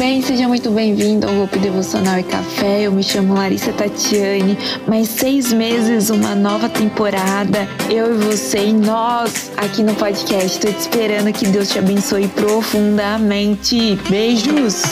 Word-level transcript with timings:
bem? 0.00 0.22
Seja 0.22 0.48
muito 0.48 0.70
bem-vindo 0.70 1.28
ao 1.28 1.34
Golpe 1.34 1.58
Devocional 1.58 2.18
e 2.18 2.22
Café. 2.22 2.84
Eu 2.86 2.92
me 2.92 3.02
chamo 3.02 3.34
Larissa 3.34 3.70
Tatiane. 3.70 4.56
Mais 4.88 5.08
seis 5.08 5.52
meses, 5.52 6.08
uma 6.08 6.34
nova 6.34 6.70
temporada. 6.70 7.68
Eu 7.90 8.14
e 8.14 8.24
você 8.24 8.68
e 8.68 8.72
nós 8.72 9.52
aqui 9.58 9.82
no 9.82 9.94
podcast. 9.94 10.46
Estou 10.46 10.72
te 10.72 10.78
esperando 10.78 11.30
que 11.34 11.46
Deus 11.46 11.68
te 11.68 11.78
abençoe 11.78 12.28
profundamente. 12.28 13.98
Beijos! 14.08 14.82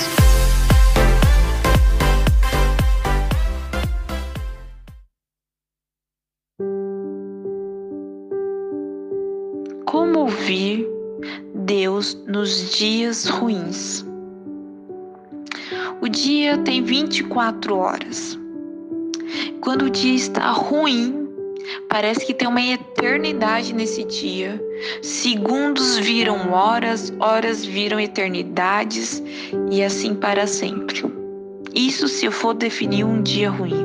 Como 9.87 10.19
ouvir 10.19 10.87
Deus 11.55 12.15
nos 12.27 12.77
dias 12.77 13.25
ruins? 13.25 14.08
O 16.09 16.11
dia 16.11 16.57
tem 16.57 16.83
24 16.83 17.77
horas. 17.77 18.39
Quando 19.61 19.83
o 19.83 19.91
dia 19.91 20.15
está 20.15 20.53
ruim, 20.53 21.29
parece 21.87 22.25
que 22.25 22.33
tem 22.33 22.49
uma 22.49 22.63
eternidade 22.63 23.75
nesse 23.75 24.05
dia. 24.05 24.59
Segundos 25.03 25.99
viram 25.99 26.51
horas, 26.51 27.13
horas 27.21 27.63
viram 27.63 28.01
eternidades 28.01 29.23
e 29.71 29.85
assim 29.85 30.15
para 30.15 30.47
sempre. 30.47 31.05
Isso 31.75 32.09
se 32.09 32.25
eu 32.25 32.33
for 32.33 32.55
definir 32.55 33.05
um 33.05 33.21
dia 33.21 33.51
ruim. 33.51 33.85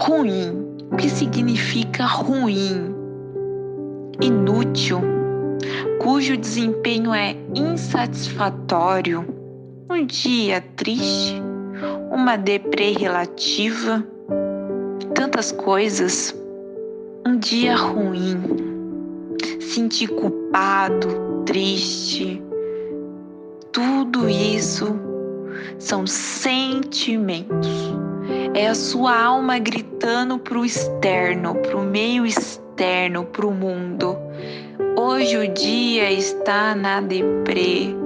Ruim. 0.00 0.66
O 0.90 0.96
que 0.96 1.08
significa 1.08 2.06
ruim? 2.06 2.92
Inútil, 4.20 5.00
cujo 6.00 6.36
desempenho 6.36 7.14
é 7.14 7.36
insatisfatório 7.54 9.41
um 9.92 10.06
dia 10.06 10.64
triste, 10.74 11.42
uma 12.10 12.36
deprê 12.36 12.92
relativa, 12.92 14.02
tantas 15.14 15.52
coisas, 15.52 16.34
um 17.26 17.36
dia 17.36 17.76
ruim, 17.76 18.40
sentir 19.60 20.08
culpado, 20.08 21.42
triste, 21.44 22.42
tudo 23.70 24.30
isso 24.30 24.98
são 25.78 26.06
sentimentos. 26.06 27.68
É 28.54 28.68
a 28.68 28.74
sua 28.74 29.14
alma 29.14 29.58
gritando 29.58 30.38
para 30.38 30.58
o 30.58 30.64
externo, 30.64 31.54
para 31.56 31.76
o 31.76 31.82
meio 31.82 32.24
externo, 32.24 33.26
para 33.26 33.46
o 33.46 33.52
mundo. 33.52 34.16
Hoje 34.96 35.36
o 35.36 35.52
dia 35.52 36.10
está 36.10 36.74
na 36.74 37.02
deprê 37.02 38.01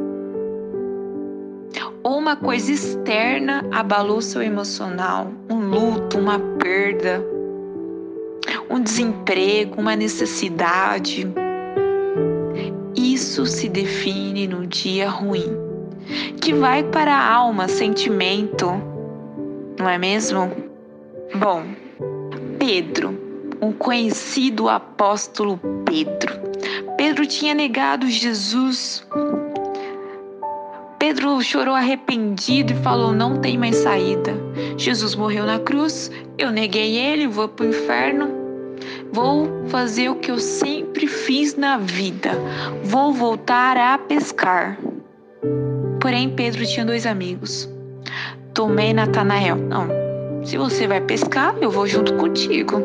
ou 2.07 2.19
uma 2.19 2.37
coisa 2.37 2.71
externa 2.71 3.67
abalou 3.73 4.23
seu 4.23 4.41
emocional, 4.41 5.33
um 5.51 5.59
luto, 5.59 6.17
uma 6.17 6.39
perda, 6.39 7.21
um 8.71 8.81
desemprego, 8.81 9.81
uma 9.81 9.97
necessidade. 9.97 11.27
Isso 12.95 13.45
se 13.45 13.69
define 13.69 14.47
no 14.47 14.69
dia 14.69 15.09
ruim, 15.11 15.53
que 16.41 16.55
vai 16.55 16.85
para 16.85 17.13
a 17.13 17.35
alma, 17.35 17.67
sentimento, 17.67 18.67
não 19.77 19.89
é 19.89 19.99
mesmo? 19.99 20.49
Bom, 21.35 21.65
Pedro, 22.57 23.19
um 23.61 23.73
conhecido 23.73 24.69
apóstolo 24.69 25.59
Pedro. 25.85 26.37
Pedro 26.97 27.27
tinha 27.27 27.53
negado 27.53 28.09
Jesus 28.09 29.05
Pedro 31.07 31.41
chorou 31.41 31.73
arrependido 31.73 32.73
e 32.73 32.83
falou: 32.83 33.13
Não 33.13 33.39
tem 33.39 33.57
mais 33.57 33.77
saída. 33.77 34.35
Jesus 34.77 35.15
morreu 35.15 35.47
na 35.47 35.61
cruz, 35.61 36.11
eu 36.37 36.51
neguei 36.51 36.97
ele, 36.97 37.29
vou 37.29 37.47
para 37.47 37.65
o 37.65 37.69
inferno. 37.69 38.29
Vou 39.13 39.49
fazer 39.69 40.09
o 40.09 40.17
que 40.17 40.33
eu 40.33 40.41
sempre 40.41 41.07
fiz 41.07 41.55
na 41.55 41.79
vida. 41.79 42.33
Vou 42.83 43.13
voltar 43.13 43.77
a 43.77 43.97
pescar. 43.97 44.77
Porém, 46.01 46.29
Pedro 46.31 46.67
tinha 46.67 46.85
dois 46.85 47.07
amigos. 47.07 47.71
Tomei 48.53 48.93
Natanael. 48.93 49.55
Não, 49.55 49.87
se 50.45 50.59
você 50.59 50.89
vai 50.89 51.01
pescar, 51.01 51.55
eu 51.61 51.71
vou 51.71 51.87
junto 51.87 52.15
contigo. 52.15 52.83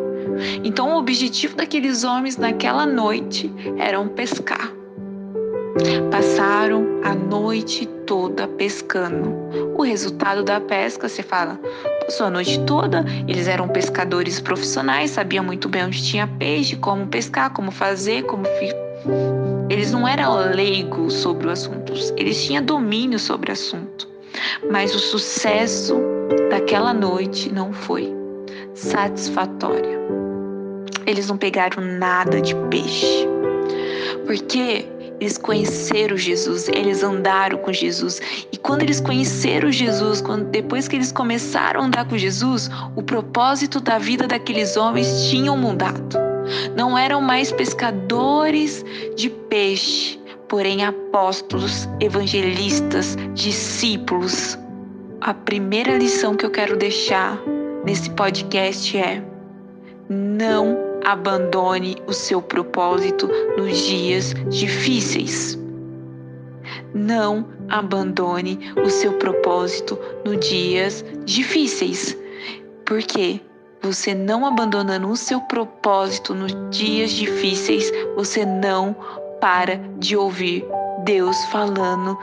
Então, 0.63 0.93
o 0.93 0.99
objetivo 0.99 1.55
daqueles 1.55 2.03
homens 2.03 2.37
naquela 2.37 2.85
noite 2.85 3.51
era 3.79 3.99
pescar. 4.09 4.80
Passaram 6.11 7.01
a 7.03 7.13
noite 7.15 7.85
toda 8.05 8.47
pescando. 8.47 9.33
O 9.77 9.81
resultado 9.83 10.43
da 10.43 10.59
pesca, 10.59 11.07
você 11.07 11.23
fala, 11.23 11.59
passou 12.05 12.27
a 12.27 12.29
noite 12.29 12.59
toda, 12.65 13.05
eles 13.27 13.47
eram 13.47 13.67
pescadores 13.67 14.39
profissionais, 14.39 15.11
sabiam 15.11 15.43
muito 15.43 15.69
bem 15.69 15.85
onde 15.85 16.03
tinha 16.03 16.27
peixe, 16.27 16.75
como 16.75 17.07
pescar, 17.07 17.51
como 17.51 17.71
fazer, 17.71 18.23
como. 18.23 18.43
Eles 19.69 19.91
não 19.91 20.07
eram 20.07 20.35
leigos 20.53 21.13
sobre 21.13 21.47
o 21.47 21.49
assunto, 21.49 21.93
eles 22.17 22.43
tinham 22.43 22.63
domínio 22.63 23.17
sobre 23.17 23.49
o 23.49 23.53
assunto. 23.53 24.07
Mas 24.69 24.93
o 24.93 24.99
sucesso 24.99 25.95
daquela 26.49 26.93
noite 26.93 27.51
não 27.51 27.73
foi 27.73 28.13
satisfatório. 28.73 29.99
Eles 31.05 31.27
não 31.27 31.37
pegaram 31.37 31.83
nada 31.83 32.41
de 32.41 32.55
peixe. 32.69 33.27
Porque 34.25 34.85
eles 35.21 35.37
conheceram 35.37 36.17
Jesus, 36.17 36.67
eles 36.67 37.03
andaram 37.03 37.59
com 37.59 37.71
Jesus. 37.71 38.19
E 38.51 38.57
quando 38.57 38.81
eles 38.81 38.99
conheceram 38.99 39.71
Jesus, 39.71 40.19
quando 40.19 40.45
depois 40.45 40.87
que 40.87 40.95
eles 40.95 41.11
começaram 41.11 41.81
a 41.81 41.85
andar 41.85 42.07
com 42.07 42.17
Jesus, 42.17 42.71
o 42.95 43.03
propósito 43.03 43.79
da 43.79 43.99
vida 43.99 44.27
daqueles 44.27 44.75
homens 44.75 45.29
tinham 45.29 45.55
mudado. 45.55 46.17
Não 46.75 46.97
eram 46.97 47.21
mais 47.21 47.51
pescadores 47.51 48.83
de 49.15 49.29
peixe, 49.29 50.19
porém 50.49 50.83
apóstolos, 50.83 51.87
evangelistas, 51.99 53.15
discípulos. 53.35 54.57
A 55.21 55.35
primeira 55.35 55.99
lição 55.99 56.35
que 56.35 56.47
eu 56.47 56.49
quero 56.49 56.75
deixar 56.75 57.39
nesse 57.85 58.09
podcast 58.09 58.97
é: 58.97 59.23
não 60.09 60.90
abandone 61.05 61.97
o 62.07 62.13
seu 62.13 62.41
propósito 62.41 63.29
nos 63.57 63.77
dias 63.77 64.33
difíceis. 64.49 65.57
Não 66.93 67.45
abandone 67.69 68.59
o 68.83 68.89
seu 68.89 69.13
propósito 69.13 69.97
nos 70.25 70.39
dias 70.47 71.03
difíceis. 71.25 72.17
Porque 72.85 73.41
você 73.81 74.13
não 74.13 74.45
abandonando 74.45 75.09
o 75.09 75.17
seu 75.17 75.41
propósito 75.41 76.35
nos 76.35 76.53
dias 76.69 77.11
difíceis, 77.11 77.91
você 78.15 78.45
não 78.45 78.95
para 79.39 79.77
de 79.97 80.15
ouvir 80.15 80.65
Deus 81.03 81.35
falando 81.45 82.17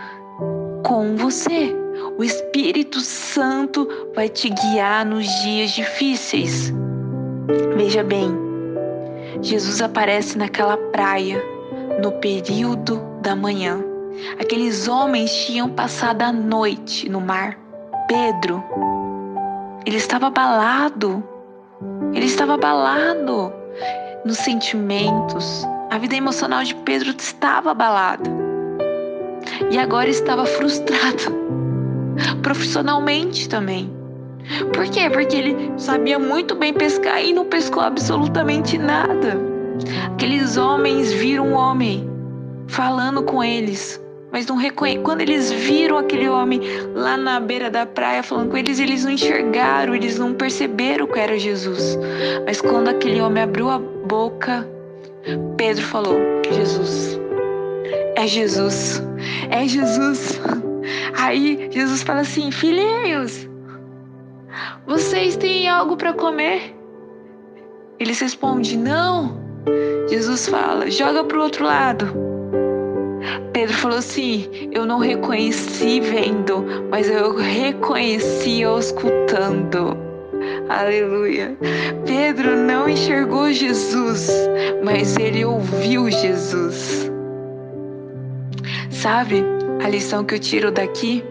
com 0.85 1.17
você. 1.17 1.75
O 2.17 2.23
Espírito 2.23 3.01
Santo 3.01 3.89
vai 4.15 4.29
te 4.29 4.51
guiar 4.51 5.05
nos 5.05 5.27
dias 5.43 5.73
difíceis. 5.73 6.73
Veja 7.77 8.05
bem, 8.05 8.48
Jesus 9.43 9.81
aparece 9.81 10.37
naquela 10.37 10.77
praia 10.77 11.43
no 12.03 12.13
período 12.13 13.01
da 13.23 13.37
manhã. 13.37 13.83
Aqueles 14.41 14.89
homens 14.89 15.33
tinham 15.47 15.69
passado 15.69 16.23
a 16.23 16.33
noite 16.33 17.09
no 17.09 17.21
mar. 17.21 17.57
Pedro, 18.09 18.63
ele 19.87 19.97
estava 19.97 20.27
abalado. 20.27 21.23
Ele 22.13 22.27
estava 22.27 22.55
abalado 22.55 23.53
nos 24.25 24.39
sentimentos. 24.39 25.67
A 25.91 25.99
vida 25.99 26.17
emocional 26.17 26.65
de 26.65 26.75
Pedro 26.75 27.15
estava 27.17 27.71
abalada. 27.71 28.31
E 29.71 29.79
agora 29.79 30.09
estava 30.09 30.45
frustrado. 30.47 31.39
Profissionalmente 32.43 33.49
também. 33.49 33.98
Por 34.73 34.87
quê? 34.87 35.11
Porque 35.11 35.37
ele 35.37 35.73
sabia 35.77 36.19
muito 36.19 36.55
bem 36.55 36.73
pescar 36.73 37.23
e 37.23 37.33
não 37.33 37.45
pescou 37.45 37.83
absolutamente 37.83 38.79
nada. 38.79 39.39
Aqueles 40.13 40.57
homens 40.57 41.13
viram 41.13 41.49
um 41.49 41.55
homem 41.55 42.09
falando 42.67 43.23
com 43.23 43.43
eles, 43.43 44.01
mas 44.33 44.47
não 44.47 44.57
reconhe... 44.57 44.99
quando 44.99 45.21
eles 45.21 45.53
viram 45.53 45.99
aquele 45.99 46.29
homem 46.29 46.61
lá 46.95 47.17
na 47.17 47.41
beira 47.41 47.71
da 47.71 47.87
praia 47.87 48.23
falando 48.23 48.51
com 48.51 48.57
eles, 48.57 48.79
eles 48.79 49.05
não 49.05 49.13
enxergaram, 49.13 49.95
eles 49.95 50.19
não 50.19 50.35
perceberam 50.35 51.07
que 51.07 51.19
era 51.19 51.39
Jesus. 51.39 51.99
Mas 52.45 52.61
quando 52.61 52.89
aquele 52.89 53.21
homem 53.21 53.43
abriu 53.43 53.71
a 53.71 53.79
boca, 53.79 54.69
Pedro 55.57 55.85
falou: 55.85 56.19
Jesus, 56.51 57.19
é 58.17 58.27
Jesus, 58.27 59.03
é 59.51 59.67
Jesus. 59.67 60.41
Aí 61.17 61.69
Jesus 61.71 62.03
fala 62.03 62.21
assim: 62.21 62.51
filhinhos, 62.51 63.48
vocês 64.87 65.37
têm 65.37 65.69
algo 65.69 65.97
para 65.97 66.13
comer? 66.13 66.75
Eles 67.99 68.21
respondem: 68.21 68.77
Não. 68.77 69.37
Jesus 70.09 70.49
fala: 70.49 70.91
Joga 70.91 71.25
para 71.25 71.39
o 71.39 71.43
outro 71.43 71.65
lado. 71.65 72.15
Pedro 73.53 73.75
falou 73.77 73.99
assim: 73.99 74.49
Eu 74.73 74.87
não 74.87 74.99
reconheci 74.99 76.01
vendo, 76.01 76.65
mas 76.91 77.11
eu 77.11 77.37
reconheci 77.37 78.63
escutando. 78.63 79.97
Aleluia. 80.69 81.57
Pedro 82.07 82.57
não 82.57 82.89
enxergou 82.89 83.51
Jesus, 83.51 84.31
mas 84.85 85.17
ele 85.17 85.45
ouviu 85.45 86.11
Jesus. 86.11 87.11
Sabe 88.91 89.45
a 89.85 89.89
lição 89.89 90.25
que 90.25 90.35
eu 90.35 90.39
tiro 90.39 90.71
daqui? 90.71 91.25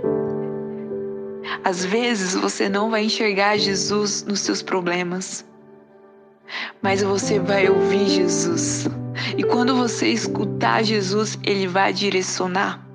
Às 1.63 1.83
vezes 1.85 2.35
você 2.35 2.69
não 2.69 2.89
vai 2.89 3.05
enxergar 3.05 3.57
Jesus 3.57 4.23
nos 4.23 4.39
seus 4.41 4.61
problemas, 4.61 5.45
mas 6.81 7.01
você 7.01 7.39
vai 7.39 7.69
ouvir 7.69 8.07
Jesus. 8.07 8.87
E 9.37 9.43
quando 9.43 9.75
você 9.75 10.07
escutar 10.07 10.83
Jesus, 10.83 11.37
ele 11.43 11.67
vai 11.67 11.91
direcionar. 11.91 12.85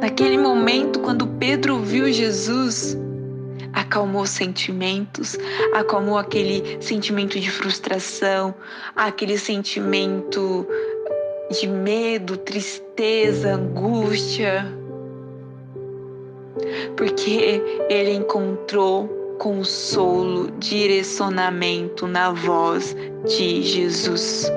Naquele 0.00 0.36
momento, 0.36 1.00
quando 1.00 1.26
Pedro 1.26 1.78
viu 1.78 2.12
Jesus, 2.12 2.96
acalmou 3.72 4.26
sentimentos, 4.26 5.36
acalmou 5.72 6.18
aquele 6.18 6.82
sentimento 6.82 7.38
de 7.38 7.50
frustração, 7.50 8.54
aquele 8.96 9.38
sentimento 9.38 10.66
de 11.50 11.66
medo, 11.66 12.36
tristeza, 12.36 13.54
angústia. 13.54 14.79
Porque 16.96 17.62
ele 17.88 18.12
encontrou 18.12 19.08
consolo, 19.38 20.50
direcionamento 20.58 22.06
na 22.06 22.30
voz 22.30 22.94
de 23.26 23.62
Jesus. 23.62 24.50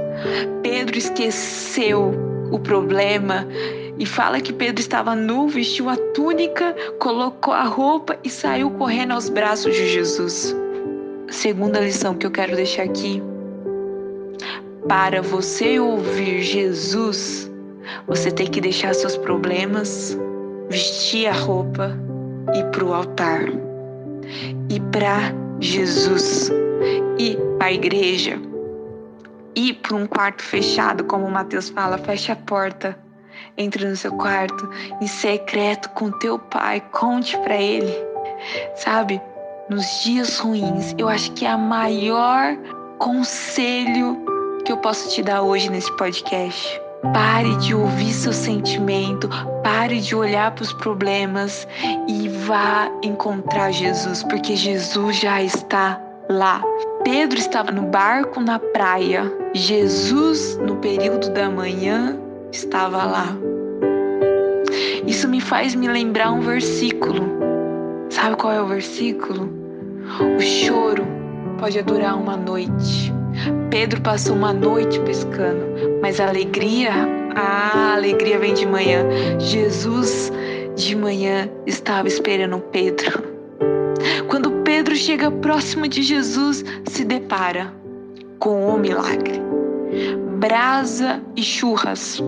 Pedro 0.62 0.98
esqueceu 0.98 2.14
o 2.52 2.60
problema 2.60 3.48
e 3.98 4.06
fala 4.06 4.42
que 4.42 4.52
Pedro 4.52 4.82
estava 4.82 5.16
nu, 5.16 5.48
vestiu 5.48 5.90
a 5.90 5.96
túnica, 5.96 6.76
colocou 7.00 7.54
a 7.54 7.64
roupa 7.64 8.18
e 8.24 8.30
saiu 8.30 8.72
correndo 8.72 9.12
aos 9.12 9.30
braços 9.30 9.74
de 9.74 9.88
Jesus. 9.88 10.56
Segunda 11.30 11.80
lição 11.80 12.14
que 12.14 12.26
eu 12.26 12.32
quero 12.32 12.56
deixar 12.56 12.84
aqui. 12.84 13.22
Para 14.88 15.22
você 15.22 15.80
ouvir 15.80 16.42
Jesus, 16.42 17.50
você 18.06 18.30
tem 18.30 18.48
que 18.48 18.60
deixar 18.60 18.94
seus 18.94 19.16
problemas, 19.16 20.18
vestir 20.74 21.28
a 21.28 21.34
roupa 21.34 21.98
e 22.54 22.64
para 22.72 22.84
o 22.84 22.94
altar. 22.94 23.46
Ir 24.70 24.82
para 24.92 25.34
Jesus. 25.60 26.52
Ir 27.18 27.38
para 27.58 27.68
a 27.68 27.72
igreja 27.72 28.38
ir 29.56 29.76
para 29.76 29.96
um 29.96 30.08
quarto 30.08 30.42
fechado, 30.42 31.04
como 31.04 31.26
o 31.26 31.32
Mateus 31.32 31.70
fala, 31.70 31.98
feche 31.98 32.32
a 32.32 32.36
porta, 32.36 32.98
entre 33.58 33.86
no 33.88 33.96
seu 33.96 34.12
quarto 34.14 34.70
em 35.02 35.08
secreto 35.08 35.90
com 35.90 36.12
teu 36.20 36.40
pai, 36.40 36.82
conte 36.92 37.38
para 37.40 37.56
ele. 37.56 37.94
Sabe? 38.76 39.22
Nos 39.70 40.04
dias 40.04 40.40
ruins, 40.40 40.94
eu 40.98 41.08
acho 41.08 41.32
que 41.34 41.46
é 41.46 41.50
a 41.50 41.58
maior 41.58 42.58
conselho 42.98 44.18
que 44.66 44.72
eu 44.72 44.78
posso 44.78 45.10
te 45.10 45.22
dar 45.22 45.42
hoje 45.42 45.70
nesse 45.70 45.92
podcast. 45.98 46.82
Pare 47.14 47.56
de 47.58 47.76
ouvir 47.76 48.14
seu 48.14 48.34
sentimento, 48.34 49.30
pare 49.64 50.00
de 50.00 50.16
olhar 50.16 50.52
para 50.52 50.64
os 50.64 50.74
problemas 50.74 51.68
e 52.08 52.28
vá 52.30 52.92
encontrar 53.02 53.72
Jesus, 53.72 54.24
porque 54.24 54.56
Jesus 54.56 55.18
já 55.18 55.42
está 55.42 56.00
lá. 56.30 56.62
Pedro 57.04 57.38
estava 57.38 57.72
no 57.72 57.84
barco 57.84 58.40
na 58.40 58.60
praia. 58.60 59.32
Jesus, 59.54 60.58
no 60.58 60.76
período 60.78 61.30
da 61.32 61.50
manhã, 61.50 62.18
estava 62.52 63.04
lá. 63.04 63.36
Isso 65.06 65.28
me 65.28 65.42
faz 65.42 65.76
me 65.76 65.88
lembrar 65.88 66.32
um 66.32 66.42
versículo. 66.42 67.24
Sabe 68.10 68.36
qual 68.38 68.54
é 68.54 68.62
o 68.62 68.68
versículo? 68.68 69.50
O 70.38 70.42
choro 70.42 71.06
pode 71.60 71.82
durar 71.84 72.18
uma 72.18 72.38
noite. 72.38 73.12
Pedro 73.70 74.00
passou 74.02 74.36
uma 74.36 74.54
noite 74.54 75.00
pescando, 75.02 75.66
mas 76.02 76.20
a 76.20 76.28
alegria, 76.28 76.92
a 77.36 77.94
alegria 77.94 78.40
vem 78.40 78.54
de 78.54 78.66
manhã. 78.66 79.06
Jesus 79.40 80.32
de 80.76 80.96
manhã 80.96 81.50
estava 81.66 82.08
esperando 82.08 82.60
Pedro. 82.60 83.34
Quando 84.28 84.52
Pedro 84.64 84.96
chega 84.96 85.32
próximo 85.32 85.88
de 85.88 86.02
Jesus, 86.02 86.66
se 86.86 87.04
depara 87.04 87.74
com 88.40 88.68
o 88.68 88.78
milagre. 88.78 89.42
Brasa 90.38 91.22
e 91.36 91.44
churras, 91.44 92.22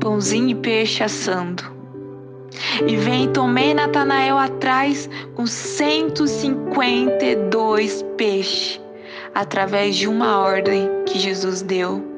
pãozinho 0.00 0.48
e 0.50 0.54
peixe 0.54 1.02
assando. 1.02 1.74
E 2.86 2.96
vem 2.96 3.32
Tomé 3.32 3.70
e 3.70 3.74
Natanael 3.74 4.38
atrás 4.38 5.10
com 5.34 5.44
152 5.46 8.04
peixes, 8.16 8.80
através 9.34 9.96
de 9.96 10.08
uma 10.08 10.38
ordem 10.38 10.88
que 11.06 11.18
Jesus 11.18 11.60
deu. 11.62 12.13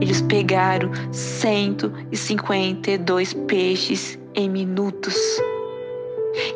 Eles 0.00 0.22
pegaram 0.22 0.90
152 1.12 3.34
peixes 3.46 4.18
em 4.34 4.48
minutos. 4.48 5.14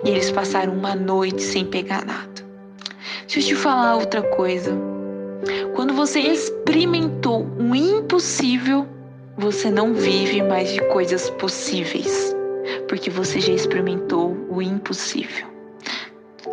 E 0.05 0.11
eles 0.11 0.31
passaram 0.31 0.75
uma 0.75 0.95
noite 0.95 1.43
sem 1.43 1.65
pegar 1.65 2.05
nada. 2.05 2.29
Deixa 3.23 3.41
eu 3.41 3.45
te 3.45 3.55
falar 3.55 3.97
outra 3.97 4.23
coisa. 4.23 4.77
Quando 5.75 5.95
você 5.95 6.21
experimentou 6.21 7.47
um 7.59 7.75
impossível, 7.75 8.87
você 9.37 9.71
não 9.71 9.95
vive 9.95 10.43
mais 10.43 10.73
de 10.73 10.81
coisas 10.89 11.31
possíveis, 11.31 12.37
porque 12.89 13.09
você 13.09 13.41
já 13.41 13.53
experimentou 13.53 14.37
o 14.51 14.61
impossível. 14.61 15.47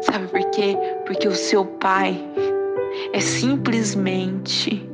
Sabe 0.01 0.27
por 0.27 0.51
quê? 0.51 0.77
Porque 1.05 1.27
o 1.27 1.33
seu 1.33 1.65
pai 1.65 2.23
é 3.11 3.19
simplesmente 3.19 4.87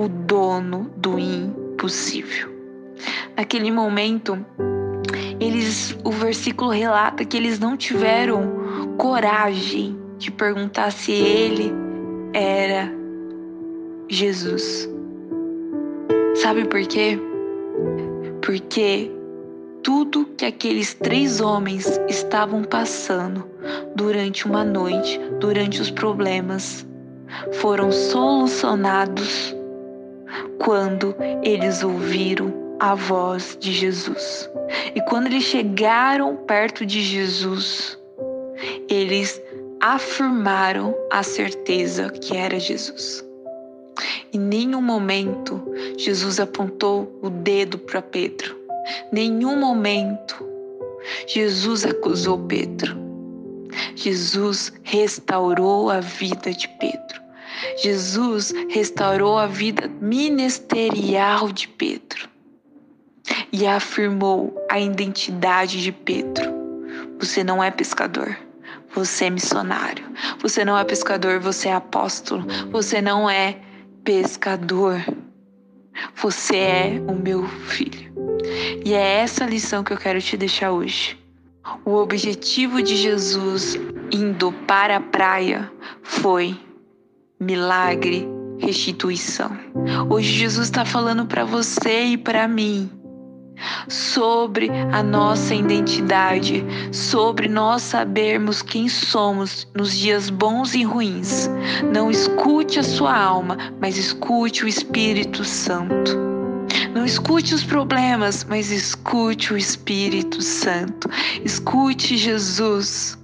o 0.00 0.08
dono 0.08 0.90
do 0.96 1.18
impossível. 1.18 2.48
Naquele 3.36 3.70
momento, 3.70 4.38
eles, 5.38 5.94
o 6.02 6.10
versículo 6.10 6.70
relata 6.70 7.22
que 7.22 7.36
eles 7.36 7.58
não 7.58 7.76
tiveram 7.76 8.96
coragem 8.96 9.98
de 10.16 10.30
perguntar 10.30 10.90
se 10.90 11.12
ele 11.12 11.70
era 12.32 12.90
Jesus. 14.08 14.88
Sabe 16.36 16.66
por 16.66 16.80
quê? 16.86 17.18
Porque 18.40 19.10
tudo 19.82 20.24
que 20.38 20.46
aqueles 20.46 20.94
três 20.94 21.42
homens 21.42 22.00
estavam 22.08 22.64
passando 22.64 23.46
durante 23.94 24.46
uma 24.46 24.64
noite, 24.64 25.20
durante 25.38 25.78
os 25.78 25.90
problemas, 25.90 26.86
foram 27.52 27.92
solucionados 27.92 29.59
quando 30.58 31.14
eles 31.42 31.82
ouviram 31.82 32.76
a 32.80 32.94
voz 32.94 33.56
de 33.60 33.72
Jesus. 33.72 34.48
E 34.94 35.00
quando 35.02 35.26
eles 35.26 35.44
chegaram 35.44 36.36
perto 36.36 36.84
de 36.86 37.02
Jesus, 37.02 37.98
eles 38.88 39.40
afirmaram 39.80 40.94
a 41.10 41.22
certeza 41.22 42.08
que 42.10 42.36
era 42.36 42.58
Jesus. 42.58 43.24
Em 44.32 44.38
nenhum 44.38 44.80
momento 44.80 45.60
Jesus 45.98 46.38
apontou 46.38 47.18
o 47.22 47.28
dedo 47.28 47.78
para 47.78 48.00
Pedro. 48.00 48.56
Nenhum 49.12 49.56
momento 49.56 50.46
Jesus 51.26 51.84
acusou 51.84 52.38
Pedro. 52.46 52.96
Jesus 53.94 54.72
restaurou 54.82 55.90
a 55.90 56.00
vida 56.00 56.52
de 56.52 56.68
Pedro. 56.78 57.20
Jesus 57.82 58.52
restaurou 58.68 59.38
a 59.38 59.46
vida 59.46 59.88
ministerial 60.00 61.50
de 61.52 61.68
Pedro 61.68 62.28
e 63.52 63.66
afirmou 63.66 64.54
a 64.70 64.78
identidade 64.78 65.82
de 65.82 65.92
Pedro. 65.92 66.50
Você 67.18 67.44
não 67.44 67.62
é 67.62 67.70
pescador, 67.70 68.36
você 68.94 69.26
é 69.26 69.30
missionário. 69.30 70.04
Você 70.40 70.64
não 70.64 70.76
é 70.76 70.84
pescador, 70.84 71.38
você 71.38 71.68
é 71.68 71.74
apóstolo. 71.74 72.44
Você 72.70 73.00
não 73.00 73.28
é 73.28 73.56
pescador, 74.02 75.04
você 76.16 76.56
é 76.56 77.02
o 77.06 77.14
meu 77.14 77.46
filho. 77.46 78.10
E 78.84 78.94
é 78.94 79.20
essa 79.20 79.44
lição 79.44 79.84
que 79.84 79.92
eu 79.92 79.98
quero 79.98 80.20
te 80.20 80.36
deixar 80.36 80.72
hoje. 80.72 81.18
O 81.84 81.94
objetivo 81.94 82.82
de 82.82 82.96
Jesus 82.96 83.76
indo 84.10 84.50
para 84.66 84.96
a 84.96 85.00
praia 85.00 85.70
foi 86.02 86.58
milagre, 87.40 88.28
restituição. 88.58 89.50
Hoje 90.10 90.30
Jesus 90.34 90.66
está 90.66 90.84
falando 90.84 91.24
para 91.24 91.42
você 91.42 92.04
e 92.04 92.18
para 92.18 92.46
mim 92.46 92.90
sobre 93.88 94.70
a 94.92 95.02
nossa 95.02 95.54
identidade, 95.54 96.64
sobre 96.92 97.48
nós 97.48 97.82
sabermos 97.82 98.60
quem 98.62 98.88
somos 98.88 99.66
nos 99.74 99.96
dias 99.96 100.28
bons 100.28 100.74
e 100.74 100.82
ruins. 100.82 101.50
Não 101.92 102.10
escute 102.10 102.78
a 102.78 102.82
sua 102.82 103.16
alma, 103.16 103.56
mas 103.80 103.96
escute 103.96 104.64
o 104.64 104.68
Espírito 104.68 105.42
Santo. 105.44 106.18
Não 106.94 107.04
escute 107.06 107.54
os 107.54 107.64
problemas, 107.64 108.44
mas 108.44 108.70
escute 108.70 109.52
o 109.52 109.56
Espírito 109.56 110.42
Santo. 110.42 111.08
Escute 111.44 112.16
Jesus 112.16 113.18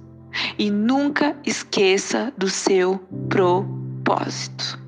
e 0.57 0.69
nunca 0.71 1.35
esqueça 1.45 2.31
do 2.37 2.49
seu 2.49 2.99
propósito. 3.29 3.76
Tudo 4.07 4.86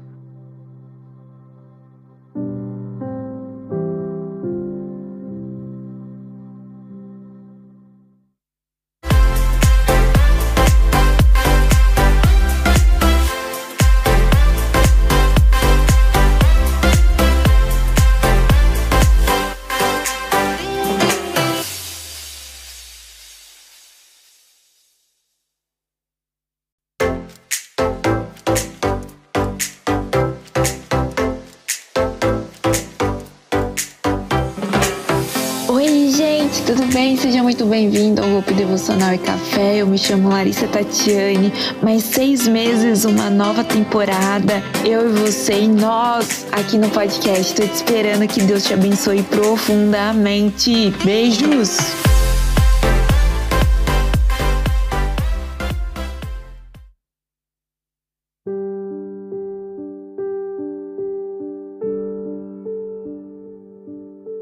Seja 37.19 37.43
muito 37.43 37.65
bem-vindo 37.65 38.21
ao 38.21 38.29
Roupa 38.29 38.53
Devocional 38.53 39.13
e 39.13 39.17
Café. 39.17 39.75
Eu 39.75 39.87
me 39.87 39.97
chamo 39.97 40.29
Larissa 40.29 40.65
Tatiane. 40.69 41.51
Mais 41.83 42.01
seis 42.01 42.47
meses, 42.47 43.03
uma 43.03 43.29
nova 43.29 43.61
temporada. 43.61 44.63
Eu 44.85 45.09
e 45.09 45.19
você 45.19 45.63
e 45.63 45.67
nós 45.67 46.47
aqui 46.49 46.77
no 46.77 46.89
podcast. 46.89 47.41
Estou 47.41 47.67
te 47.67 47.73
esperando 47.73 48.25
que 48.25 48.41
Deus 48.41 48.63
te 48.63 48.73
abençoe 48.73 49.21
profundamente. 49.23 50.91
Beijos! 51.03 51.77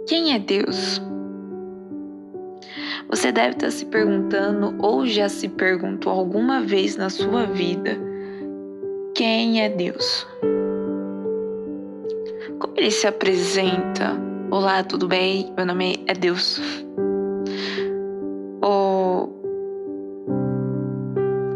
Quem 0.07 0.35
é 0.35 0.39
Deus? 0.39 1.06
Você 3.09 3.31
deve 3.31 3.51
estar 3.51 3.71
se 3.71 3.85
perguntando 3.85 4.75
ou 4.79 5.07
já 5.07 5.29
se 5.29 5.47
perguntou 5.47 6.11
alguma 6.11 6.61
vez 6.61 6.97
na 6.97 7.09
sua 7.09 7.45
vida 7.45 7.97
quem 9.15 9.63
é 9.63 9.69
Deus? 9.69 10.27
Como 12.59 12.73
ele 12.75 12.91
se 12.91 13.07
apresenta? 13.07 14.15
Olá, 14.51 14.83
tudo 14.83 15.07
bem? 15.07 15.51
Meu 15.57 15.65
nome 15.65 16.03
é 16.05 16.13
Deus. 16.13 16.61
Ou 18.61 19.41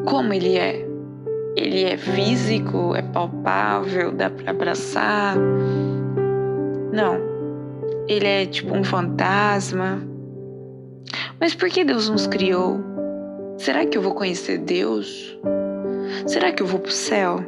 como 0.06 0.34
ele 0.34 0.58
é? 0.58 0.88
Ele 1.56 1.84
é 1.84 1.98
físico, 1.98 2.96
é 2.96 3.02
palpável, 3.02 4.12
dá 4.12 4.30
para 4.30 4.52
abraçar? 4.52 5.36
Não. 6.92 7.20
Ele 8.08 8.26
é 8.26 8.46
tipo 8.46 8.74
um 8.74 8.84
fantasma. 8.84 10.11
Mas 11.42 11.56
por 11.56 11.70
que 11.70 11.84
Deus 11.84 12.08
nos 12.08 12.28
criou? 12.28 12.80
Será 13.58 13.84
que 13.84 13.98
eu 13.98 14.02
vou 14.04 14.14
conhecer 14.14 14.60
Deus? 14.60 15.36
Será 16.28 16.52
que 16.52 16.62
eu 16.62 16.68
vou 16.68 16.80
para 16.80 16.90
o 16.90 16.94
céu? 16.94 17.44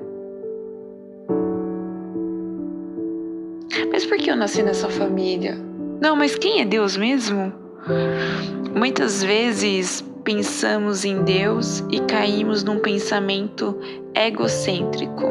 Mas 3.91 4.03
por 4.03 4.17
que 4.17 4.31
eu 4.31 4.35
nasci 4.35 4.63
nessa 4.63 4.89
família? 4.89 5.55
Não, 6.01 6.15
mas 6.15 6.35
quem 6.35 6.62
é 6.62 6.65
Deus 6.65 6.97
mesmo? 6.97 7.53
Muitas 8.75 9.23
vezes 9.23 10.03
pensamos 10.23 11.05
em 11.05 11.23
Deus 11.23 11.83
e 11.91 12.00
caímos 12.00 12.63
num 12.63 12.79
pensamento 12.79 13.79
egocêntrico, 14.15 15.27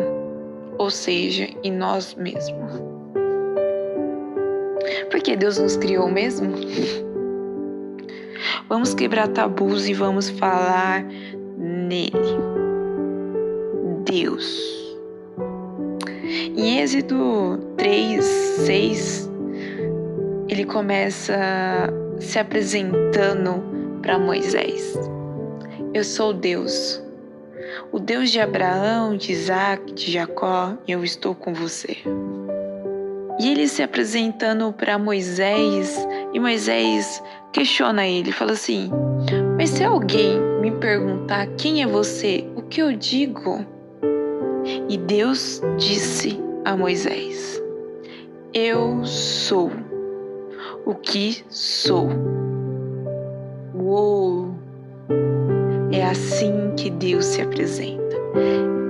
ou 0.78 0.88
seja, 0.88 1.48
em 1.64 1.72
nós 1.72 2.14
mesmos. 2.14 2.80
Por 5.10 5.20
que 5.20 5.34
Deus 5.34 5.58
nos 5.58 5.76
criou 5.76 6.08
mesmo? 6.08 6.52
Vamos 8.68 8.94
quebrar 8.94 9.28
tabus 9.28 9.88
e 9.88 9.94
vamos 9.94 10.30
falar 10.30 11.04
nele. 11.56 12.12
Deus. 14.04 14.72
Em 16.56 16.80
Êxodo 16.80 17.58
3, 17.76 18.24
6, 18.24 19.30
ele 20.48 20.64
começa 20.64 21.36
se 22.18 22.38
apresentando 22.38 23.62
para 24.00 24.18
Moisés. 24.18 24.94
Eu 25.94 26.04
sou 26.04 26.32
Deus, 26.32 27.02
o 27.90 27.98
Deus 27.98 28.30
de 28.30 28.40
Abraão, 28.40 29.16
de 29.16 29.32
Isaac, 29.32 29.92
de 29.92 30.12
Jacó, 30.12 30.76
eu 30.88 31.04
estou 31.04 31.34
com 31.34 31.52
você. 31.52 31.98
E 33.38 33.48
ele 33.48 33.68
se 33.68 33.82
apresentando 33.82 34.72
para 34.72 34.98
Moisés, 34.98 36.06
e 36.32 36.40
Moisés 36.40 37.22
questiona 37.52 38.06
ele, 38.06 38.32
fala 38.32 38.52
assim: 38.52 38.90
Mas 39.56 39.70
se 39.70 39.84
alguém 39.84 40.40
me 40.60 40.70
perguntar 40.72 41.46
quem 41.58 41.82
é 41.82 41.86
você, 41.86 42.48
o 42.56 42.62
que 42.62 42.80
eu 42.80 42.96
digo? 42.96 43.64
E 44.88 44.96
Deus 44.96 45.60
disse 45.76 46.40
a 46.64 46.76
Moisés: 46.76 47.62
Eu 48.54 49.04
sou 49.04 49.70
o 50.86 50.94
que 50.94 51.44
sou. 51.48 52.08
Uou! 53.74 54.54
É 55.92 56.04
assim 56.04 56.72
que 56.76 56.90
Deus 56.90 57.26
se 57.26 57.42
apresenta. 57.42 58.16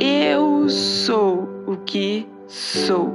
Eu 0.01 0.69
sou 0.69 1.49
o 1.67 1.77
que 1.79 2.27
sou. 2.47 3.13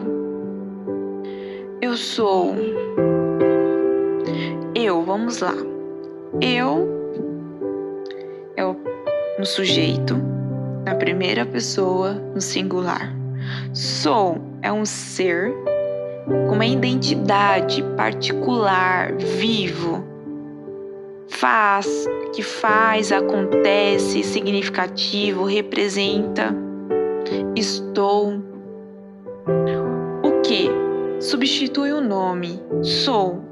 Eu 1.82 1.96
sou 1.96 2.54
eu, 4.78 5.02
vamos 5.04 5.40
lá. 5.40 5.56
Eu 6.40 6.88
é 8.56 8.64
o, 8.64 8.76
no 9.40 9.46
sujeito, 9.46 10.16
na 10.86 10.94
primeira 10.94 11.46
pessoa, 11.46 12.14
no 12.14 12.40
singular. 12.40 13.12
Sou 13.74 14.38
é 14.62 14.72
um 14.72 14.86
ser 14.86 15.52
com 16.48 16.54
uma 16.54 16.66
identidade 16.66 17.82
particular, 17.96 19.14
vivo. 19.16 20.06
Faz, 21.28 22.08
que 22.34 22.44
faz, 22.44 23.12
acontece, 23.12 24.24
significativo, 24.24 25.44
representa. 25.44 26.56
Estou. 27.56 28.34
O 30.24 30.42
que? 30.42 30.70
Substitui 31.20 31.92
o 31.92 32.02
nome. 32.02 32.62
Sou 32.84 33.47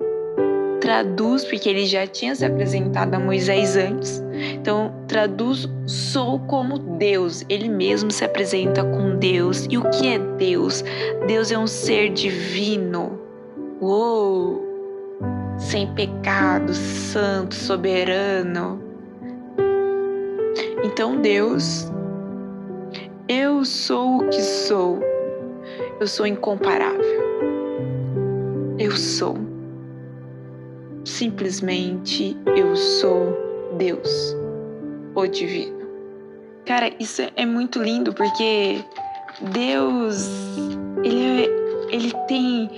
traduz, 0.85 1.43
porque 1.43 1.67
ele 1.67 1.87
já 1.87 2.05
tinha 2.05 2.35
se 2.35 2.45
apresentado 2.45 3.15
a 3.15 3.19
Moisés 3.19 3.75
antes. 3.75 4.23
Então, 4.53 4.93
traduz 5.07 5.67
sou 5.87 6.37
como 6.41 6.77
Deus. 6.77 7.43
Ele 7.49 7.67
mesmo 7.67 8.11
se 8.11 8.23
apresenta 8.23 8.83
com 8.83 9.17
Deus. 9.17 9.65
E 9.67 9.79
o 9.79 9.89
que 9.89 10.09
é 10.09 10.19
Deus? 10.19 10.83
Deus 11.25 11.51
é 11.51 11.57
um 11.57 11.65
ser 11.65 12.09
divino. 12.09 13.19
Uou! 13.81 14.63
Sem 15.57 15.91
pecado, 15.95 16.71
santo, 16.71 17.55
soberano. 17.55 18.79
Então, 20.83 21.19
Deus, 21.19 21.91
eu 23.27 23.65
sou 23.65 24.17
o 24.17 24.29
que 24.29 24.39
sou. 24.39 24.99
Eu 25.99 26.05
sou 26.05 26.27
incomparável. 26.27 27.25
Eu 28.77 28.91
sou 28.91 29.44
simplesmente 31.05 32.35
eu 32.57 32.75
sou 32.75 33.37
Deus, 33.77 34.35
o 35.13 35.27
divino. 35.27 35.85
Cara, 36.65 36.91
isso 36.99 37.21
é 37.35 37.45
muito 37.45 37.81
lindo 37.81 38.11
porque 38.11 38.83
Deus, 39.39 40.27
ele, 41.03 41.43
é, 41.43 41.95
ele 41.95 42.11
tem 42.27 42.69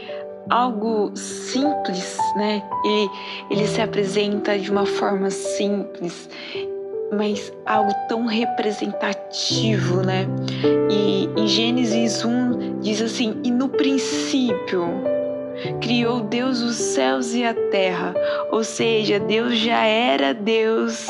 algo 0.50 1.16
simples, 1.16 2.18
né? 2.36 2.62
Ele, 2.84 3.10
ele 3.50 3.68
se 3.68 3.82
apresenta 3.82 4.60
de 4.60 4.70
uma 4.70 4.86
forma 4.86 5.30
simples, 5.30 6.30
mas 7.14 7.54
algo 7.66 7.92
tão 8.10 8.26
representativo, 8.26 10.02
né? 10.02 10.28
E 10.90 11.30
em 11.40 11.48
Gênesis 11.48 12.26
1 12.26 12.82
diz 12.82 13.02
assim: 13.02 13.40
e 13.44 13.52
no 13.52 13.70
princípio 13.70 15.17
criou 15.82 16.22
Deus 16.22 16.62
os 16.62 16.76
céus 16.76 17.34
e 17.34 17.44
a 17.44 17.54
terra, 17.54 18.14
ou 18.52 18.64
seja, 18.64 19.20
Deus 19.20 19.56
já 19.58 19.84
era 19.84 20.34
Deus 20.34 21.08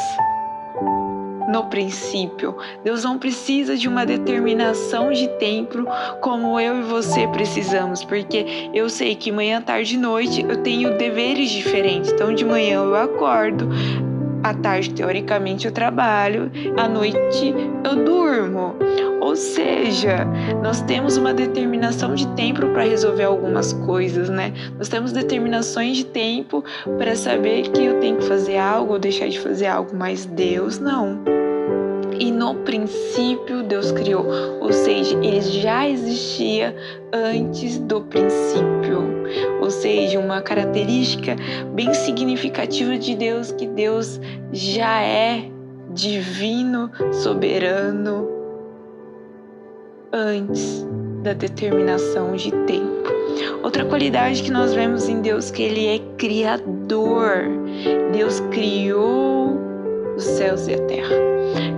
no 1.48 1.66
princípio. 1.66 2.56
Deus 2.84 3.04
não 3.04 3.18
precisa 3.18 3.78
de 3.78 3.88
uma 3.88 4.06
determinação 4.06 5.12
de 5.12 5.28
tempo 5.40 5.86
como 6.22 6.60
eu 6.60 6.80
e 6.80 6.84
você 6.84 7.28
precisamos, 7.30 8.04
porque 8.04 8.70
eu 8.74 8.90
sei 8.90 9.16
que 9.16 9.32
manhã, 9.32 9.62
tarde 9.62 9.96
e 9.96 9.98
noite 9.98 10.46
eu 10.48 10.62
tenho 10.62 10.98
deveres 10.98 11.50
diferentes. 11.50 12.12
Então, 12.12 12.34
de 12.34 12.44
manhã 12.44 12.76
eu 12.84 12.96
acordo, 12.96 13.70
à 14.44 14.54
tarde, 14.54 14.94
teoricamente, 14.94 15.66
eu 15.66 15.72
trabalho, 15.72 16.52
à 16.78 16.88
noite 16.88 17.54
eu 17.84 18.04
durmo. 18.04 18.76
Ou 19.20 19.36
seja, 19.36 20.26
nós 20.64 20.82
temos 20.82 21.18
uma 21.18 21.34
determinação 21.34 22.16
de 22.16 22.28
tempo 22.30 22.68
para 22.68 22.84
resolver 22.84 23.24
algumas 23.24 23.74
coisas, 23.74 24.30
né? 24.30 24.54
Nós 24.78 24.88
temos 24.88 25.12
determinações 25.12 25.98
de 25.98 26.06
tempo 26.06 26.64
para 26.98 27.16
saber 27.16 27.64
que 27.70 27.86
eu 27.86 28.00
tenho 28.00 28.18
que 28.18 28.26
fazer 28.26 28.58
algo 28.58 28.94
ou 28.94 29.00
deixar 29.00 29.28
de 29.28 29.40
fazer 29.40 29.68
algo, 29.68 29.92
mas 29.96 30.26
Deus 30.26 30.80
não. 30.80 31.47
E 32.20 32.32
no 32.32 32.56
princípio 32.56 33.64
Deus 33.64 33.92
criou, 33.92 34.26
ou 34.60 34.72
seja, 34.74 35.18
ele 35.24 35.42
já 35.42 35.88
existia 35.88 36.76
antes 37.14 37.78
do 37.80 38.02
princípio. 38.02 39.08
Ou 39.62 39.70
seja, 39.70 40.20
uma 40.20 40.42
característica 40.42 41.36
bem 41.74 41.94
significativa 41.94 42.98
de 42.98 43.16
Deus 43.16 43.52
que 43.52 43.68
Deus 43.68 44.20
já 44.52 45.02
é 45.02 45.50
divino, 45.94 46.90
soberano 47.12 48.30
antes 50.14 50.88
da 51.24 51.34
determinação 51.34 52.36
de 52.36 52.52
tempo. 52.66 53.08
Outra 53.64 53.86
qualidade 53.86 54.44
que 54.44 54.52
nós 54.52 54.74
vemos 54.74 55.10
em 55.10 55.22
Deus 55.22 55.52
que 55.52 55.62
ele 55.64 55.88
é 55.88 56.00
criador. 56.18 57.44
Deus 58.14 58.40
criou 58.52 59.67
os 60.18 60.24
céus 60.24 60.68
e 60.68 60.74
a 60.74 60.80
terra. 60.88 61.16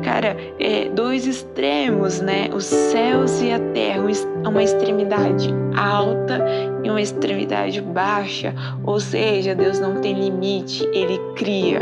Cara, 0.04 0.36
é 0.58 0.90
dois 0.90 1.28
extremos, 1.28 2.22
né? 2.22 2.50
Os 2.54 2.66
céus 2.66 3.42
e 3.42 3.52
a 3.52 3.60
terra, 3.60 4.02
uma 4.48 4.64
extremidade 4.64 5.54
alta 5.76 6.44
e 6.84 6.90
uma 6.90 7.02
extremidade 7.02 7.82
baixa. 7.82 8.54
Ou 8.84 9.00
seja, 9.00 9.54
Deus 9.54 9.80
não 9.80 10.02
tem 10.02 10.14
limite, 10.14 10.88
ele 10.94 11.20
cria 11.36 11.82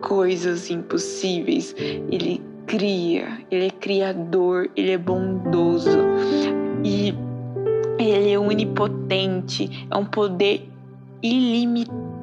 coisas 0.00 0.70
impossíveis. 0.70 1.74
Ele 1.78 2.42
cria, 2.66 3.38
ele 3.50 3.66
é 3.66 3.70
criador, 3.70 4.70
ele 4.74 4.92
é 4.92 4.98
bondoso 4.98 5.98
e 6.82 7.14
ele 7.98 8.32
é 8.32 8.38
onipotente, 8.38 9.86
é 9.90 9.96
um 9.96 10.04
poder 10.04 10.68
ilimitado. 11.22 12.13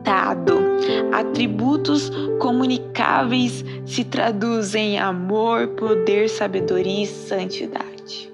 Atributos 1.11 2.11
comunicáveis 2.39 3.63
se 3.85 4.03
traduzem 4.03 4.95
em 4.95 4.99
amor, 4.99 5.67
poder, 5.69 6.29
sabedoria 6.29 7.03
e 7.03 7.07
santidade. 7.07 8.31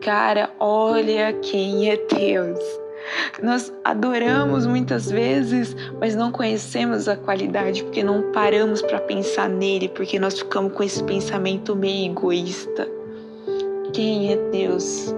Cara, 0.00 0.50
olha 0.60 1.32
quem 1.32 1.90
é 1.90 1.96
Deus. 1.96 2.58
Nós 3.42 3.72
adoramos 3.84 4.66
muitas 4.66 5.10
vezes, 5.10 5.74
mas 6.00 6.14
não 6.14 6.30
conhecemos 6.30 7.08
a 7.08 7.16
qualidade 7.16 7.82
porque 7.82 8.02
não 8.02 8.30
paramos 8.32 8.82
para 8.82 9.00
pensar 9.00 9.48
nele, 9.48 9.88
porque 9.88 10.18
nós 10.18 10.38
ficamos 10.38 10.72
com 10.72 10.82
esse 10.82 11.02
pensamento 11.04 11.74
meio 11.74 12.10
egoísta. 12.10 12.88
Quem 13.92 14.32
é 14.32 14.36
Deus? 14.50 15.14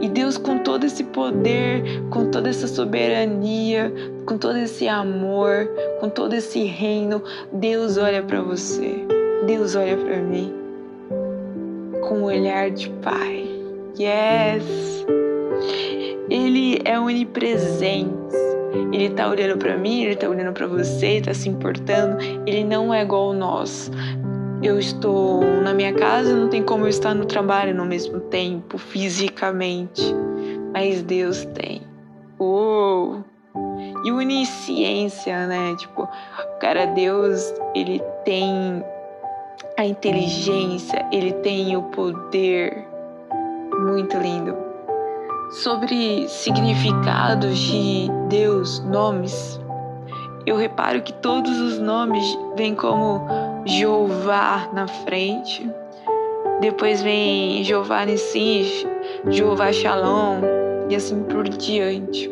E 0.00 0.08
Deus, 0.08 0.36
com 0.36 0.58
todo 0.58 0.84
esse 0.84 1.04
poder, 1.04 1.82
com 2.10 2.30
toda 2.30 2.48
essa 2.48 2.66
soberania, 2.66 3.92
com 4.26 4.36
todo 4.36 4.58
esse 4.58 4.88
amor, 4.88 5.68
com 6.00 6.08
todo 6.08 6.34
esse 6.34 6.64
reino, 6.64 7.22
Deus 7.52 7.96
olha 7.96 8.22
para 8.22 8.40
você, 8.40 9.06
Deus 9.46 9.74
olha 9.74 9.96
para 9.96 10.16
mim 10.18 10.62
com 12.02 12.18
um 12.18 12.24
olhar 12.24 12.70
de 12.70 12.90
Pai. 13.02 13.48
Yes! 13.98 15.06
Ele 16.28 16.78
é 16.84 16.98
onipresente. 16.98 18.12
Ele 18.92 19.10
tá 19.10 19.28
olhando 19.28 19.58
para 19.58 19.76
mim, 19.76 20.02
ele 20.02 20.16
tá 20.16 20.28
olhando 20.28 20.52
para 20.52 20.66
você, 20.66 21.20
tá 21.20 21.32
se 21.32 21.48
importando. 21.48 22.16
Ele 22.46 22.64
não 22.64 22.92
é 22.92 23.02
igual 23.02 23.32
nós 23.32 23.90
eu 24.62 24.78
estou 24.78 25.42
na 25.62 25.74
minha 25.74 25.92
casa, 25.92 26.36
não 26.36 26.48
tem 26.48 26.62
como 26.62 26.84
eu 26.84 26.88
estar 26.88 27.14
no 27.14 27.24
trabalho 27.24 27.74
no 27.74 27.84
mesmo 27.84 28.20
tempo, 28.20 28.78
fisicamente. 28.78 30.14
Mas 30.72 31.02
Deus 31.02 31.44
tem. 31.46 31.82
Uou! 32.38 33.24
E 34.04 34.12
onisciência, 34.12 35.46
né? 35.46 35.74
Tipo, 35.76 36.08
cara, 36.60 36.86
Deus, 36.86 37.52
ele 37.74 38.00
tem 38.24 38.84
a 39.76 39.84
inteligência, 39.84 41.04
ele 41.10 41.32
tem 41.34 41.76
o 41.76 41.82
poder. 41.84 42.86
Muito 43.80 44.16
lindo. 44.18 44.56
Sobre 45.50 46.28
significados 46.28 47.58
de 47.58 48.08
Deus, 48.28 48.80
nomes, 48.84 49.60
eu 50.46 50.56
reparo 50.56 51.02
que 51.02 51.12
todos 51.12 51.58
os 51.60 51.78
nomes 51.78 52.24
vêm 52.56 52.74
como 52.74 53.26
Jeová 53.64 54.70
na 54.72 54.86
frente. 54.86 55.68
Depois 56.60 57.02
vem 57.02 57.64
Jeová 57.64 58.04
Nissi, 58.04 58.86
Jeová 59.28 59.72
Shalom 59.72 60.40
e 60.88 60.96
assim 60.96 61.22
por 61.22 61.48
diante. 61.48 62.30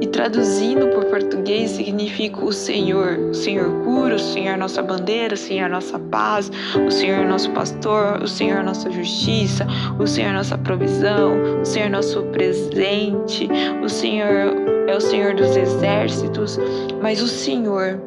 E 0.00 0.06
traduzindo 0.08 0.88
por 0.88 1.04
português 1.04 1.70
significa 1.70 2.44
o 2.44 2.52
Senhor. 2.52 3.18
O 3.30 3.34
Senhor 3.34 3.70
cura, 3.84 4.16
o 4.16 4.18
Senhor 4.18 4.54
é 4.54 4.56
nossa 4.56 4.82
bandeira, 4.82 5.34
o 5.34 5.36
Senhor 5.36 5.66
é 5.66 5.68
nossa 5.68 5.98
paz, 5.98 6.50
o 6.86 6.90
Senhor 6.90 7.20
é 7.20 7.24
nosso 7.24 7.50
pastor, 7.50 8.20
o 8.22 8.26
Senhor 8.26 8.64
nossa 8.64 8.90
justiça, 8.90 9.66
o 9.98 10.06
Senhor 10.06 10.32
nossa 10.32 10.58
provisão, 10.58 11.60
o 11.60 11.64
Senhor 11.64 11.90
nosso 11.90 12.22
presente, 12.24 13.48
o 13.82 13.88
Senhor 13.88 14.54
é 14.88 14.96
o 14.96 15.00
Senhor 15.00 15.34
dos 15.34 15.56
exércitos, 15.56 16.58
mas 17.00 17.22
o 17.22 17.28
Senhor 17.28 18.00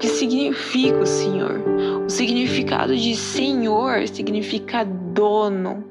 que 0.00 0.08
significa 0.08 0.98
o 0.98 1.06
Senhor. 1.06 1.60
O 2.06 2.10
significado 2.10 2.96
de 2.96 3.14
Senhor 3.14 4.08
significa 4.08 4.84
dono. 4.84 5.84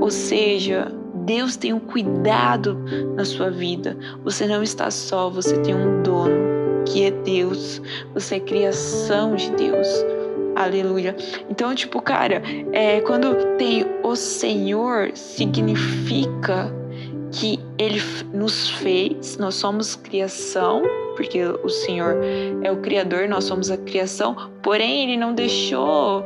Ou 0.00 0.10
seja, 0.10 0.90
Deus 1.14 1.56
tem 1.56 1.72
um 1.72 1.78
cuidado 1.78 2.78
na 3.14 3.24
sua 3.24 3.50
vida. 3.50 3.96
Você 4.24 4.46
não 4.46 4.62
está 4.62 4.90
só, 4.90 5.28
você 5.28 5.58
tem 5.58 5.74
um 5.74 6.02
dono, 6.02 6.84
que 6.86 7.04
é 7.04 7.10
Deus. 7.10 7.82
Você 8.14 8.36
é 8.36 8.40
criação 8.40 9.36
de 9.36 9.50
Deus. 9.52 9.86
Aleluia. 10.56 11.14
Então, 11.50 11.74
tipo, 11.74 12.00
cara, 12.00 12.42
é, 12.72 13.00
quando 13.00 13.56
tem 13.58 13.84
o 14.02 14.16
Senhor, 14.16 15.10
significa 15.14 16.72
que 17.30 17.58
Ele 17.76 18.00
nos 18.32 18.70
fez, 18.70 19.36
nós 19.36 19.56
somos 19.56 19.96
criação 19.96 20.82
porque 21.14 21.42
o 21.44 21.68
Senhor 21.68 22.16
é 22.62 22.70
o 22.70 22.76
Criador, 22.76 23.28
nós 23.28 23.44
somos 23.44 23.70
a 23.70 23.76
criação, 23.76 24.36
porém 24.62 25.04
Ele 25.04 25.16
não 25.16 25.34
deixou 25.34 26.22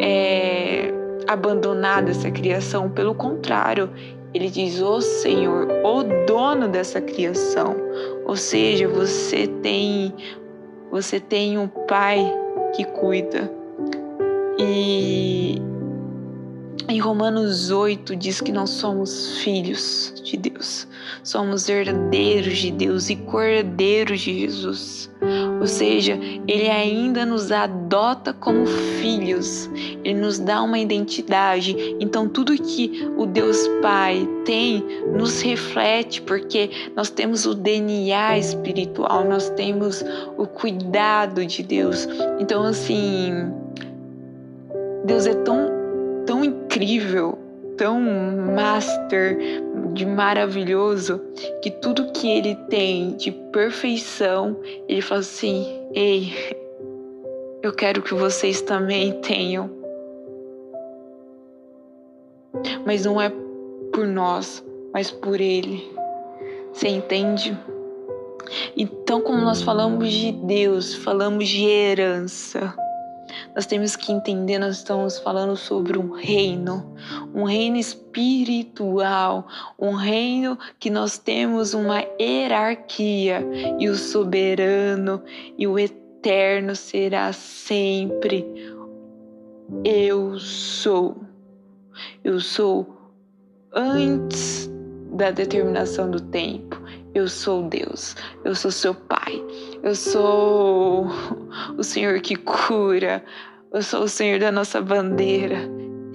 é, 0.00 0.92
abandonada 1.26 2.10
essa 2.10 2.30
criação, 2.30 2.90
pelo 2.90 3.14
contrário, 3.14 3.90
Ele 4.34 4.48
diz: 4.48 4.80
O 4.80 5.00
Senhor, 5.00 5.68
o 5.84 6.02
dono 6.26 6.68
dessa 6.68 7.00
criação. 7.00 7.76
Ou 8.24 8.36
seja, 8.36 8.88
você 8.88 9.46
tem, 9.46 10.12
você 10.90 11.18
tem 11.18 11.58
um 11.58 11.68
Pai 11.68 12.24
que 12.74 12.84
cuida. 12.84 13.50
E 14.58 15.60
em 16.88 16.98
Romanos 16.98 17.70
8 17.70 18.16
diz 18.16 18.40
que 18.40 18.50
nós 18.50 18.70
somos 18.70 19.38
filhos 19.38 20.12
de 20.22 20.36
Deus, 20.36 20.86
somos 21.22 21.68
herdeiros 21.68 22.58
de 22.58 22.70
Deus 22.70 23.08
e 23.08 23.16
cordeiros 23.16 24.20
de 24.20 24.40
Jesus. 24.40 25.10
Ou 25.60 25.66
seja, 25.66 26.18
Ele 26.48 26.68
ainda 26.68 27.24
nos 27.24 27.52
adota 27.52 28.32
como 28.32 28.66
filhos, 28.66 29.70
Ele 30.02 30.18
nos 30.18 30.38
dá 30.38 30.60
uma 30.62 30.78
identidade. 30.78 31.76
Então, 32.00 32.28
tudo 32.28 32.60
que 32.60 33.08
o 33.16 33.26
Deus 33.26 33.68
Pai 33.80 34.28
tem 34.44 34.84
nos 35.16 35.40
reflete, 35.40 36.20
porque 36.22 36.90
nós 36.96 37.10
temos 37.10 37.46
o 37.46 37.54
DNA 37.54 38.38
espiritual, 38.38 39.24
nós 39.24 39.48
temos 39.50 40.04
o 40.36 40.46
cuidado 40.46 41.46
de 41.46 41.62
Deus. 41.62 42.08
Então, 42.40 42.64
assim, 42.64 43.32
Deus 45.04 45.26
é 45.26 45.34
tão 45.34 45.81
tão 46.26 46.44
incrível, 46.44 47.38
tão 47.76 48.00
master, 48.00 49.38
de 49.92 50.06
maravilhoso, 50.06 51.20
que 51.60 51.70
tudo 51.70 52.12
que 52.12 52.30
ele 52.30 52.54
tem 52.68 53.16
de 53.16 53.30
perfeição, 53.30 54.56
ele 54.88 55.02
fala 55.02 55.20
assim: 55.20 55.66
ei, 55.94 56.32
eu 57.62 57.72
quero 57.72 58.02
que 58.02 58.14
vocês 58.14 58.60
também 58.62 59.12
tenham. 59.20 59.70
Mas 62.84 63.04
não 63.04 63.20
é 63.20 63.30
por 63.92 64.06
nós, 64.06 64.64
mas 64.92 65.10
por 65.10 65.40
ele. 65.40 65.90
Você 66.72 66.88
entende? 66.88 67.56
Então, 68.76 69.20
como 69.20 69.38
nós 69.38 69.62
falamos 69.62 70.10
de 70.10 70.32
Deus, 70.32 70.94
falamos 70.94 71.48
de 71.48 71.64
herança, 71.64 72.74
nós 73.54 73.66
temos 73.66 73.96
que 73.96 74.12
entender, 74.12 74.58
nós 74.58 74.76
estamos 74.76 75.18
falando 75.18 75.56
sobre 75.56 75.98
um 75.98 76.12
reino, 76.12 76.94
um 77.34 77.44
reino 77.44 77.76
espiritual, 77.76 79.46
um 79.78 79.92
reino 79.92 80.58
que 80.78 80.90
nós 80.90 81.18
temos 81.18 81.74
uma 81.74 82.04
hierarquia 82.20 83.46
e 83.78 83.88
o 83.88 83.94
soberano 83.94 85.22
e 85.56 85.66
o 85.66 85.78
eterno 85.78 86.74
será 86.76 87.32
sempre 87.32 88.46
eu 89.84 90.38
sou. 90.38 91.16
Eu 92.22 92.38
sou 92.40 92.86
antes 93.72 94.70
da 95.14 95.30
determinação 95.30 96.10
do 96.10 96.20
tempo. 96.20 96.81
Eu 97.14 97.28
sou 97.28 97.68
Deus, 97.68 98.16
eu 98.42 98.54
sou 98.54 98.70
seu 98.70 98.94
Pai, 98.94 99.42
eu 99.82 99.94
sou 99.94 101.06
o 101.76 101.82
Senhor 101.84 102.18
que 102.20 102.36
cura, 102.36 103.22
eu 103.72 103.82
sou 103.82 104.04
o 104.04 104.08
Senhor 104.08 104.38
da 104.38 104.50
nossa 104.50 104.80
bandeira. 104.80 105.56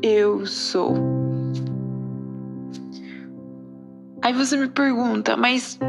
Eu 0.02 0.46
sou. 0.46 0.94
Aí 4.22 4.34
você 4.34 4.58
me 4.58 4.68
pergunta, 4.68 5.36
mas 5.36 5.80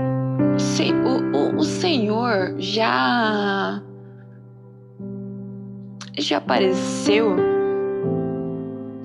se, 0.59 0.92
o, 0.92 1.37
o, 1.37 1.57
o 1.57 1.64
Senhor 1.64 2.55
já. 2.59 3.83
já 6.18 6.38
apareceu 6.38 7.37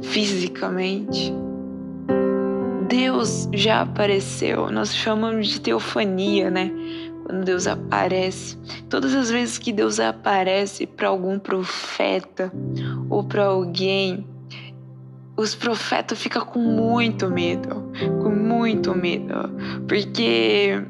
fisicamente? 0.02 1.34
Deus 3.24 3.48
já 3.54 3.82
apareceu. 3.82 4.70
Nós 4.70 4.94
chamamos 4.94 5.48
de 5.48 5.62
teofania, 5.62 6.52
né? 6.52 6.70
Quando 7.24 7.46
Deus 7.46 7.68
aparece. 7.68 8.58
Todas 8.90 9.16
as 9.16 9.32
vezes 9.32 9.58
que 9.58 9.72
Deus 9.72 9.98
aparece 9.98 10.86
para 10.86 11.08
algum 11.08 11.40
profeta 11.40 12.52
ou 13.10 13.24
para 13.24 13.46
alguém, 13.46 14.28
os 15.38 15.56
profetas 15.56 16.22
ficam 16.22 16.46
com 16.46 16.60
muito 16.60 17.30
medo, 17.30 17.90
com 18.22 18.30
muito 18.30 18.94
medo, 18.94 19.50
porque 19.88 20.84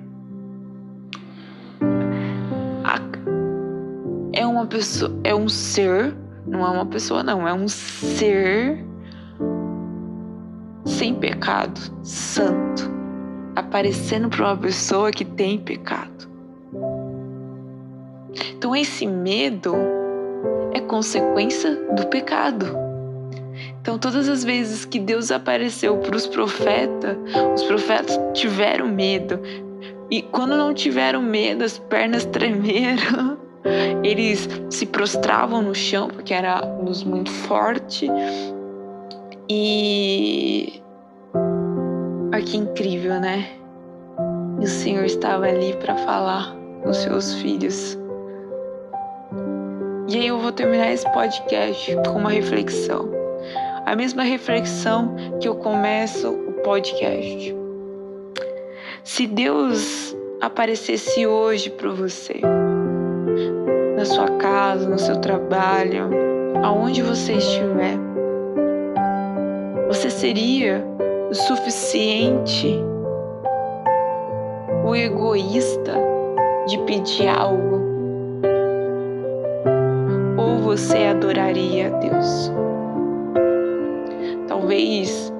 é 4.33 4.47
uma 4.47 4.65
pessoa, 4.65 5.15
é 5.23 5.35
um 5.35 5.47
ser, 5.47 6.15
não 6.47 6.65
é 6.65 6.69
uma 6.71 6.85
pessoa, 6.87 7.21
não, 7.21 7.47
é 7.47 7.53
um 7.53 7.67
ser 7.67 8.83
sem 11.03 11.15
pecado, 11.15 11.81
santo, 12.01 12.89
aparecendo 13.57 14.29
para 14.29 14.45
uma 14.45 14.55
pessoa 14.55 15.11
que 15.11 15.25
tem 15.25 15.57
pecado. 15.57 16.29
Então, 18.55 18.73
esse 18.73 19.05
medo 19.05 19.75
é 20.71 20.79
consequência 20.79 21.75
do 21.93 22.07
pecado. 22.07 22.67
Então, 23.81 23.99
todas 23.99 24.29
as 24.29 24.45
vezes 24.45 24.85
que 24.85 24.97
Deus 24.97 25.29
apareceu 25.29 25.97
para 25.97 26.15
os 26.15 26.25
profetas, 26.25 27.17
os 27.53 27.63
profetas 27.63 28.17
tiveram 28.33 28.87
medo. 28.87 29.41
E 30.09 30.21
quando 30.21 30.55
não 30.55 30.73
tiveram 30.73 31.21
medo, 31.21 31.65
as 31.65 31.77
pernas 31.77 32.23
tremeram. 32.23 33.37
Eles 34.05 34.47
se 34.69 34.85
prostravam 34.85 35.61
no 35.61 35.75
chão 35.75 36.07
porque 36.07 36.33
era 36.33 36.61
luz 36.81 37.03
muito 37.03 37.29
forte 37.29 38.07
e. 39.49 40.82
Olha 42.33 42.41
que 42.41 42.57
incrível, 42.57 43.19
né? 43.19 43.47
E 44.59 44.63
o 44.63 44.67
Senhor 44.67 45.05
estava 45.05 45.45
ali 45.45 45.75
para 45.75 45.95
falar 45.97 46.51
com 46.81 46.91
seus 46.91 47.35
filhos. 47.35 47.95
E 50.09 50.17
aí 50.17 50.27
eu 50.29 50.39
vou 50.39 50.51
terminar 50.51 50.91
esse 50.91 51.07
podcast 51.13 51.95
com 52.07 52.17
uma 52.17 52.31
reflexão. 52.31 53.07
A 53.85 53.95
mesma 53.95 54.23
reflexão 54.23 55.15
que 55.39 55.47
eu 55.47 55.53
começo 55.57 56.27
o 56.31 56.53
podcast. 56.63 57.55
Se 59.03 59.27
Deus 59.27 60.17
aparecesse 60.41 61.27
hoje 61.27 61.69
para 61.69 61.91
você, 61.91 62.41
na 63.95 64.05
sua 64.05 64.29
casa, 64.39 64.89
no 64.89 64.97
seu 64.97 65.17
trabalho, 65.17 66.09
aonde 66.63 67.03
você 67.03 67.33
estiver, 67.33 67.99
você 69.87 70.09
seria 70.09 70.83
o 71.33 71.35
suficiente, 71.35 72.79
o 74.85 74.95
egoísta 74.95 75.95
de 76.67 76.77
pedir 76.83 77.27
algo? 77.27 77.81
Ou 80.37 80.59
você 80.59 81.05
adoraria 81.05 81.87
a 81.87 81.97
Deus? 81.97 82.51
Talvez 84.47 85.33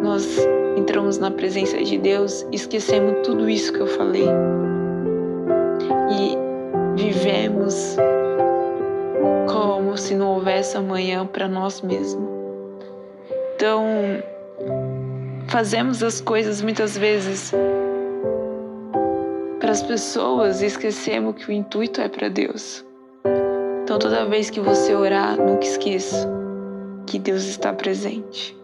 nós 0.00 0.38
entramos 0.76 1.18
na 1.18 1.32
presença 1.32 1.82
de 1.82 1.98
Deus 1.98 2.46
esquecemos 2.52 3.26
tudo 3.26 3.50
isso 3.50 3.72
que 3.72 3.80
eu 3.80 3.88
falei 3.88 4.28
e 6.08 6.38
vivemos 6.94 7.96
como 9.52 9.96
se 9.96 10.14
não 10.14 10.34
houvesse 10.34 10.76
amanhã 10.76 11.26
para 11.26 11.48
nós 11.48 11.80
mesmos. 11.80 12.33
Então, 13.64 14.22
fazemos 15.48 16.02
as 16.02 16.20
coisas 16.20 16.60
muitas 16.60 16.98
vezes 16.98 17.50
para 19.58 19.70
as 19.70 19.82
pessoas 19.82 20.60
e 20.60 20.66
esquecemos 20.66 21.34
que 21.36 21.48
o 21.48 21.52
intuito 21.52 21.98
é 22.02 22.06
para 22.06 22.28
Deus. 22.28 22.84
Então, 23.82 23.98
toda 23.98 24.26
vez 24.26 24.50
que 24.50 24.60
você 24.60 24.94
orar, 24.94 25.38
nunca 25.38 25.64
esqueça 25.64 26.28
que 27.06 27.18
Deus 27.18 27.44
está 27.44 27.72
presente. 27.72 28.54